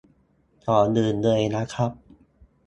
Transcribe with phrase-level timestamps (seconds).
[0.65, 1.91] ก่อนอื่นเลยนะครับ